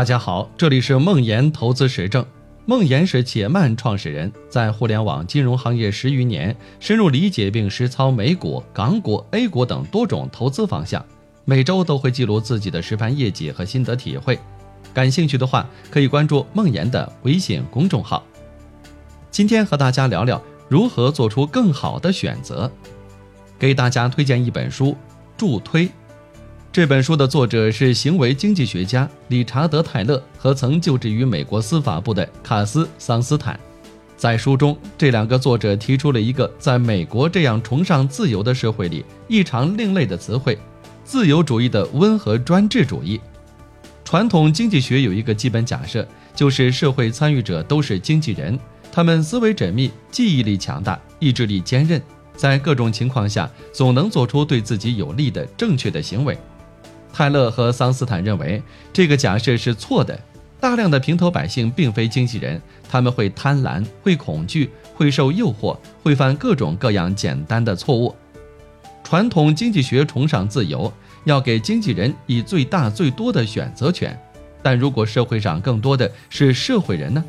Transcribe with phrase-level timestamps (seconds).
[0.00, 2.24] 大家好，这里是梦岩投资实证。
[2.64, 11.04] 梦岩是且慢创始人，在互联网金融行业十余年，深入理解并实操美股、港股、A 股等多种投资方向。
[11.44, 14.38] 每周都会记录自己的实盘业绩和心得体会。
[14.94, 18.24] 感兴趣的话，可以关注梦岩的微信公众号。
[19.30, 22.72] 今天和大家聊聊如何做出更好的选择，
[23.58, 24.92] 给大家推荐一本书
[25.36, 25.86] 《助推》。
[26.72, 33.58] 这本书的作者是行为经济学家理查德·泰勒和曾就职于美国司法部的卡斯·桑斯坦。
[34.16, 40.56] 在书中，这两个作者提出了一个在美国这样崇尚自由的社会里异常另类的词汇——
[41.02, 43.20] 自由主义的温和专制主义。
[44.04, 48.56] 传统经济学有一个基本假设，就是社会参与者都是经纪人，
[48.92, 52.00] 他们思维缜密，记忆力强大，意志力坚韧，
[52.36, 56.38] 在各种情况下总能做出对自己有利的正确的行为。
[57.12, 60.18] 泰勒和桑斯坦认为这个假设是错的。
[60.60, 68.14] 大量的平头百姓并非经纪人，他们会贪婪，会恐惧，会受诱惑，会犯各种各样简单的错误。
[69.02, 70.92] 传统经济学崇尚自由，
[71.24, 74.14] 要给经纪人以最大最多的选择权。
[74.62, 77.24] 但如果社会上更多的是社会人呢？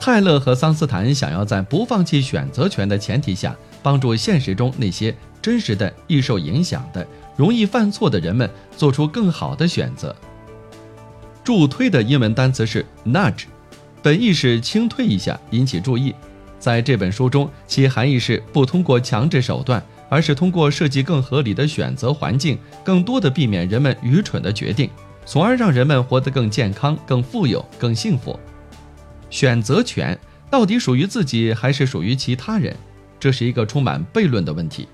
[0.00, 7.06] 泰勒和桑斯坦想要在不放弃选择权的前提下，帮助现实中那些真实的易受影响的。
[7.38, 10.14] 容易犯错的人们做出更好的选择。
[11.44, 13.44] 助推的英文单词是 nudge，
[14.02, 16.12] 本意是轻推一下，引起注意。
[16.58, 24.90] 在这本书中，其含义是不通过强制手段，而是通过设计更合理的选择环境，更多的避免人们愚蠢的决定，
[25.24, 28.38] 从而让人们活得更健康、更富有、更幸福。
[29.30, 30.18] 选择权
[30.50, 32.74] 到底属于自己还是属于其他人？
[33.20, 34.88] 这是一个充满悖论的问题。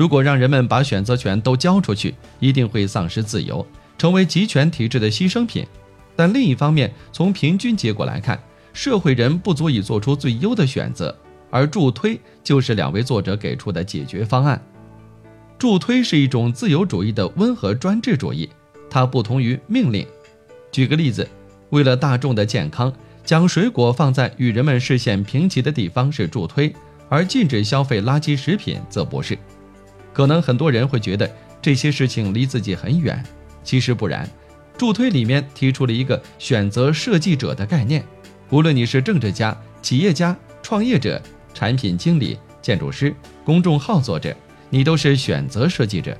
[0.00, 3.66] 如果让人们把选择权都交出去，一定会丧失自由，
[3.98, 5.66] 成为集权体制的牺牲品。
[6.16, 8.42] 但另一方面，从平均结果来看，
[8.72, 11.14] 社会人不足以做出最优的选择，
[11.50, 14.58] 而助推就是两位作者给出的解决方案。
[15.58, 18.48] 助推是一种自由主义的温和专制主义，
[18.88, 20.06] 它不同于命令。
[20.72, 21.28] 举个例子，
[21.68, 22.90] 为了大众的健康，
[23.22, 26.74] 将水果放在与人们视线平齐的地方是助推，
[27.10, 29.36] 而禁止消费垃圾食品则不是。
[30.12, 31.30] 可能很多人会觉得
[31.62, 33.22] 这些事情离自己很远，
[33.62, 34.28] 其实不然。
[34.76, 38.04] 助推里面提出了一个选择设计者的概念，
[38.48, 41.20] 无论你是政治家、企业家、创业者、
[41.52, 44.34] 产品经理、建筑师、公众号作者，
[44.70, 46.16] 你都是选择设计者。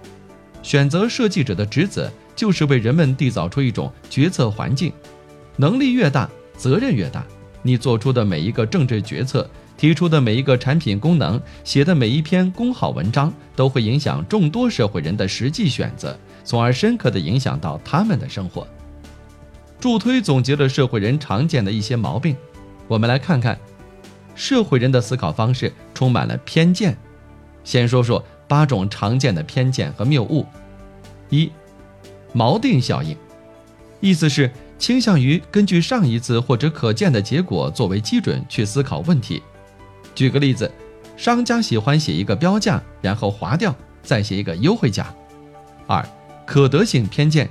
[0.62, 4.92] 选择设计者的职责就是为人们缔造出一种决策环境，
[5.56, 7.26] 能力越大，责任越大。
[7.62, 9.48] 你做出的每一个政治决策。
[9.80, 16.14] 提出的每一个产品功能，写的每一篇公号文章，都会影响众多社会人的实际选择，
[16.44, 18.68] 从而深刻地影响到他们的生活。
[19.80, 22.36] 助推总结了社会人常见的一些毛病，
[22.88, 23.58] 我们来看看，
[24.34, 26.94] 社会人的思考方式充满了偏见。
[27.64, 30.44] 先说说八种常见的偏见和谬误。
[31.30, 31.50] 一，
[32.34, 33.16] 锚定效应，
[34.00, 39.42] 意思是倾向于根据上一次或者可见的结果作为基准去思考问题。
[40.20, 40.70] 举个例子，
[41.16, 45.06] 商家喜欢写一个标价，然后划掉，再写一个优惠价。
[45.86, 46.06] 二，
[46.44, 47.48] 可得性偏见，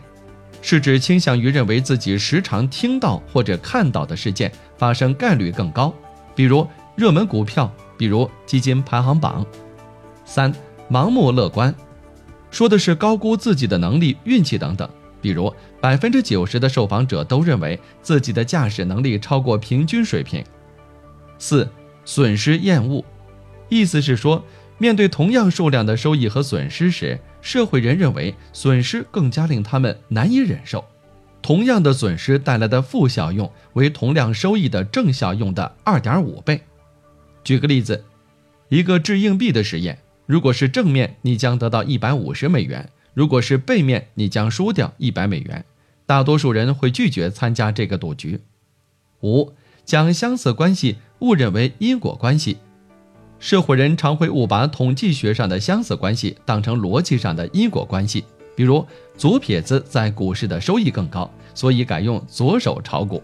[0.61, 5.91] 是指倾向于认为自己时常听到或者看到的事件发生概率更高，
[6.35, 9.43] 比如热门股票，比如基金排行榜。
[10.23, 10.53] 三，
[10.91, 11.73] 盲目乐观，
[12.51, 14.87] 说的是高估自己的能力、运气等等，
[15.19, 20.45] 比如百分之九十的受访者都认为自己的驾驶能力超过平均水平。
[21.39, 21.67] 四。
[22.09, 23.05] 损失厌恶，
[23.69, 24.43] 意思是说，
[24.79, 30.83] 面对同样数量的收益和损失时，社会人认为损失更加令他们难以忍受。
[31.39, 36.59] 同样的损失带来的负效用为同量收益的正效用的二点五倍。
[37.43, 38.03] 举个例子，
[38.69, 45.63] 一个掷硬币的实验，如果是正面，你将得到一百五十美元；如果是背面，你将输掉一百美元。
[46.07, 48.39] 大多数人会拒绝参加这个赌局。
[49.21, 49.53] 五。
[49.85, 52.57] 将相似关系误认为因果关系，
[53.39, 58.23] 社会人常会误把统计学上的相似关系当成逻辑上的因果关系。
[58.55, 58.85] 比如，
[59.17, 63.23] 左撇子在股市的收益更高，所以改用左手炒股。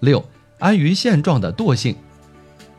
[0.00, 0.24] 六，
[0.60, 1.96] 安于现状的惰性，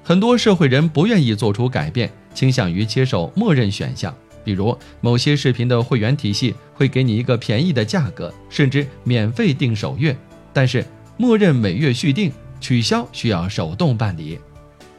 [0.03, 4.15] 很多社会人不愿意做出改变，倾向于接受默认选项。
[4.43, 10.15] 比如，某些视频的会员体系会给你一个便宜的价格，甚至免费订首月，
[10.53, 10.85] 但是
[11.17, 12.31] 默认每月续订。
[12.59, 14.39] 取消需要手动办理。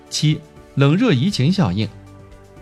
[0.08, 0.40] 七，
[0.76, 1.88] 冷热移情效应。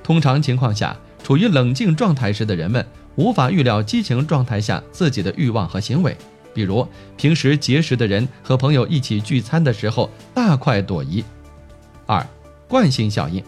[0.02, 2.84] 通常情况下，处于冷静状态时的人们
[3.16, 6.16] 无法预料激情状态下自己的欲望和行为。
[6.52, 6.86] 比如
[7.16, 11.24] 平时节食的人和朋友一起聚餐的时候大快朵颐。
[12.06, 12.24] 二，
[12.68, 13.42] 惯性效应，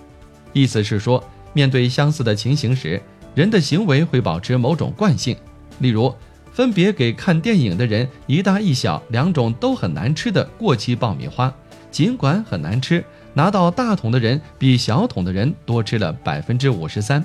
[0.53, 1.23] 意思是说，
[1.53, 3.01] 面对相似的情形时，
[3.35, 5.37] 人的行为会保持某种惯性。
[5.79, 6.13] 例如，
[6.57, 11.53] 分别给看电影的人一大一小两种都很难吃的过期爆米花，
[11.91, 13.05] 尽管很难吃，
[13.35, 17.23] 拿到大桶的人比小桶的人多吃了百分之五十三。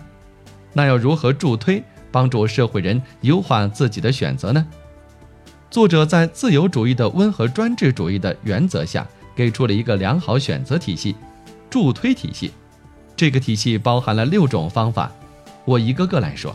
[0.73, 1.81] 那要如何助推，
[2.11, 4.67] 帮助社会人优化自己的选择呢？
[5.69, 11.15] 作者在自由主义的温和专制主义的原则下，给出了一个良好选择体系——
[11.71, 12.51] 助推体系。
[13.15, 15.09] 这个体系包含了六种方法，
[15.63, 16.53] 我一个个来说。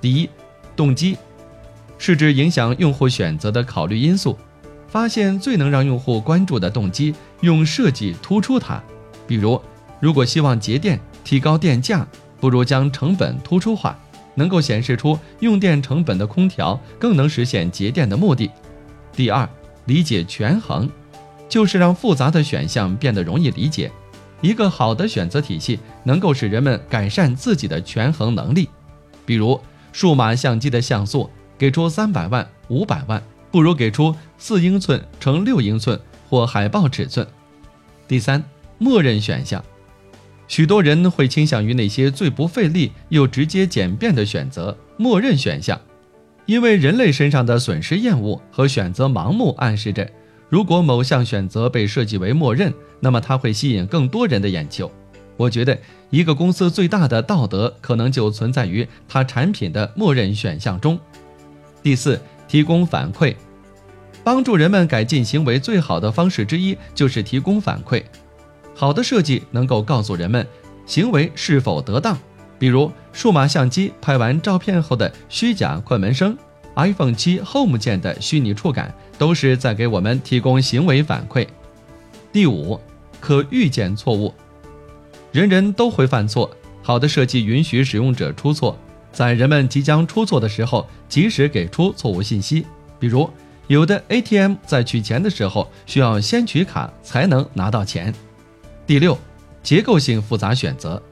[0.00, 0.30] 第一，
[0.76, 1.18] 动机，
[1.98, 4.38] 是指影响用户选择的考虑因素，
[4.88, 8.82] 发现最能让用户关注的动机，用设计突出它。
[9.26, 9.60] 比如，
[10.00, 12.06] 如果希望节电、提高电价，
[12.40, 13.98] 不如将成本突出化。
[14.34, 18.48] 能够显示出用电成本的空调更能实现节电的目的。
[19.12, 19.48] 第二，
[19.86, 20.88] 理解权衡，
[21.48, 23.90] 就是让复杂的选项变得容易理解。
[24.40, 28.68] 一个好的选择体系能够使人们改善自己的权衡能力。
[29.26, 29.60] 比如，
[29.90, 31.28] 数码相机的像素
[31.58, 37.26] 给出三百万、五百万，不如给出四英寸乘六英寸或海报尺寸。
[38.06, 38.42] 第三，
[38.78, 39.62] 默认选项。
[40.46, 45.78] 许多人会倾向于那些最不费力又直接简便的选择，默认选项，
[46.46, 50.08] 因为人类身上的损失厌恶和选择盲目暗示着，
[50.48, 54.90] 如果某项选择被设计为默认，那么它会吸引更多人的眼球。
[55.36, 55.78] 我觉得
[56.08, 60.98] 一个公司最大的道德可能就存在于它产品的默认选项中。
[61.82, 63.34] 第四，提供反馈，
[64.24, 68.02] 帮助人们改进行为最好的方式之一就是提供反馈。
[68.74, 70.46] 好的设计能够告诉人们
[70.86, 72.16] 行为是否得当，
[72.58, 76.36] 比如数码相机拍完照片后的虚假快门声
[76.76, 81.46] ，iPhone 七 Home 键的虚拟触感，都是在给我们提供行为反馈。
[82.32, 82.78] 第五，
[83.20, 84.32] 可预见错误，
[85.32, 86.50] 人人都会犯错，
[86.82, 88.78] 好的设计允许使用者出错，
[89.12, 92.66] 在人们即将出错的时候，及时给出错误信息，
[92.98, 93.28] 比如
[93.66, 98.14] 有的 ATM 在取钱的时候需要先取卡才能拿到钱。
[98.86, 99.18] 第六，
[99.62, 101.02] 结构性复杂选择，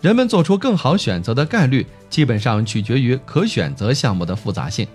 [0.00, 4.86] 人们做出更好选择的概率基本上取决于可选择项目的复杂性。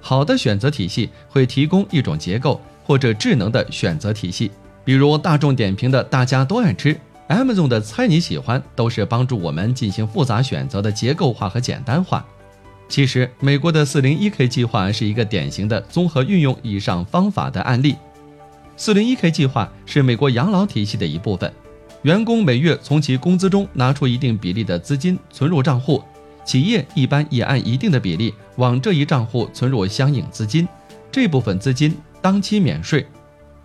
[0.00, 4.50] 好的选择体系会提供一种结构或者智能的选择体系，
[4.84, 6.94] 比如大众点评的“大家都爱吃
[7.28, 12.24] ”，Amazon 的“猜你喜欢”，都是帮助我们进行复杂选择的结构化和简单化。
[12.88, 17.96] 其实，美国的 401k 计划是一个典型的综合运用以上方法的案例。
[18.76, 21.50] 四零一 k 计划是美国养老体系的一部分，
[22.02, 26.02] 员工每月从其工资中拿出一定比例的资金存入账户，
[26.44, 30.68] 企业一般也按一定的比例往这一账户存入相应资金，
[31.10, 33.06] 这部分资金当期免税。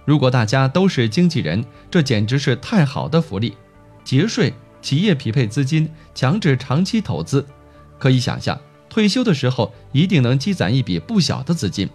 [0.09, 3.56] 如果大家都是经纪人，这简直是太好的福利，
[4.03, 4.51] 节税，
[4.81, 7.45] 企业匹配资金，强制长期投资，
[8.00, 8.59] 可以想象
[8.89, 11.88] 退休的时候一定能积攒一笔不小的资金。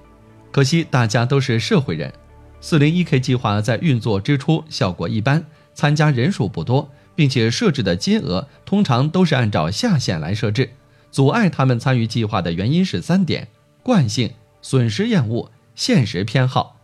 [0.53, 2.13] 可惜大家都是社会人。
[2.61, 5.45] 四零一 k 计划在运作之初效果一般，
[5.75, 10.71] 参加人数不多，并且设置的金额通常都是按照下限来设置。
[11.11, 13.49] 阻碍他们参与计划的原因是三点：
[13.83, 14.31] 惯性、
[14.63, 16.77] 损失厌恶、现实偏好。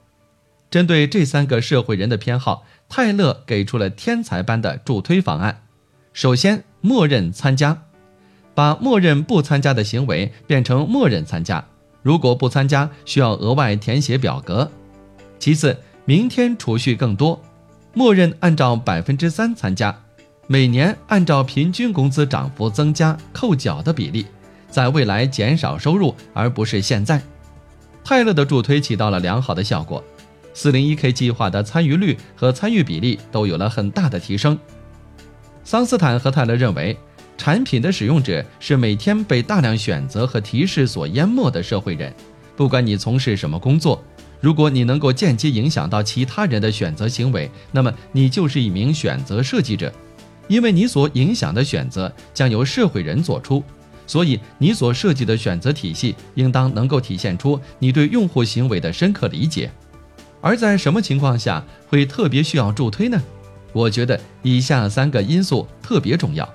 [0.70, 5.64] 针对这三个社会人的偏好，泰勒给出了天才般的助推方案。
[6.12, 7.82] 首先，默认参加，
[8.54, 11.64] 把默认不参加的行为变成默认参加。
[12.02, 14.70] 如果不参加，需要额外填写表格。
[15.38, 17.42] 其次，明天储蓄更多，
[17.92, 20.02] 默认按照百分之三参加，
[20.46, 24.26] 每年按照平均工资涨幅增加扣缴的比例，
[24.70, 27.20] 在未来减少收入，而不是现在。
[28.02, 30.02] 泰勒的助推起到了良好的效果，
[30.52, 34.58] 四零一 k 计划的参与率和参与比例都有了很大的提升。
[35.64, 36.96] 桑斯坦和泰勒认为，
[37.38, 42.12] 产品的使用者是每天被大量选择和提示所淹没的社会人，
[42.56, 44.02] 不管你从事什么工作。
[44.40, 49.92] 如果你能够间接影响到其他人的选择行为，那么你就是一名选择设计者，
[50.48, 53.62] 因为你所影响的选择将由社会人做出，
[54.06, 59.70] 所以你所设计的选择体系应当能够体现出你对用户行为的深刻理解。
[60.40, 63.20] 而在什么情况下会特别需要助推呢？
[63.72, 66.48] 我觉得以下三个因素特别重要：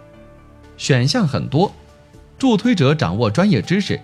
[0.77, 1.71] 选项很多，
[2.37, 3.99] 助推者掌握专业知识。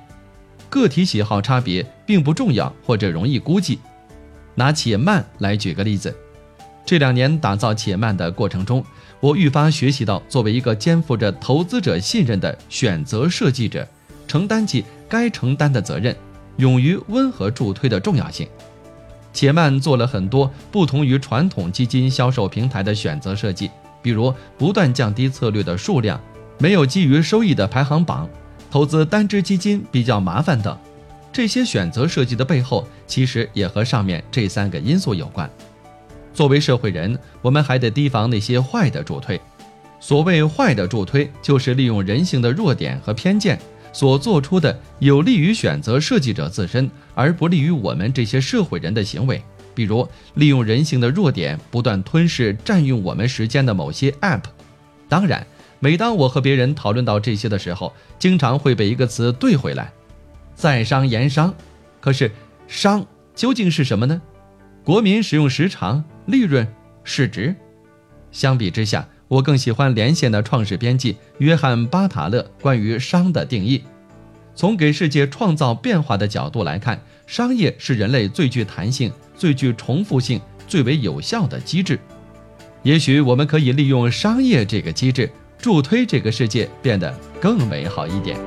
[0.70, 3.80] 个体喜好差别并不重要或者容易估计。
[4.56, 6.16] 拿且慢来举个例子，
[6.86, 8.86] 这两年打造且慢的过程中，
[9.20, 13.86] 我愈发学习到，作为一个肩负着投资者信任的选择设计者，
[14.28, 16.16] 承担起该承担的责任，
[16.58, 18.48] 勇于温和助推的重要性。
[19.34, 23.70] 且慢做了很多不同于传统基金销售平台的选择设计，
[24.02, 26.20] 比如不断降低策略的数量，
[26.58, 28.30] 没有基于收益的排行榜，
[28.70, 30.78] 投资单只基金比较麻烦等。
[31.34, 35.50] 这些选择设计的背后，其实也和上面这三个因素有关。
[36.34, 39.40] 作为社会人，我们还得提防那些坏的助推。
[40.00, 43.60] 所谓坏的助推，就是利用人性的弱点和偏见
[43.94, 49.42] 所做出的有利于选择设计者自身，而不利于我们这些社会人的行为。
[49.74, 54.44] 比如，利用人性的弱点，不断吞噬、占用我们时间的某些 App。
[55.08, 55.46] 当然，
[55.80, 59.92] 每当我和别人讨论到这些的时候，经常会被一个词怼回来
[60.56, 61.54] ：“在商言商。”
[62.02, 62.32] 可是，
[62.68, 64.22] 商究竟是什么呢？
[64.84, 66.68] 国民使用时长、利润、
[67.04, 67.56] 市值。
[68.32, 73.82] 相比之下，我更喜欢连线的创始编辑约翰巴塔勒关于商的定义。
[74.54, 81.98] 从给世界创造变化的角度来看，商业是人类最具弹性、最具重复性、最为有效的机制。
[82.84, 88.38] 也许我们可以利用商业这个机制，助推这个世界变得更美好一点。